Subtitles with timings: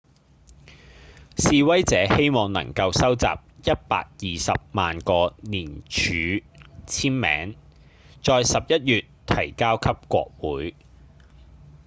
[1.37, 3.27] 示威者希望能夠收集
[3.63, 6.41] 一百二十萬個連署
[6.87, 7.55] 簽名
[8.23, 10.75] 在十一月提交給國會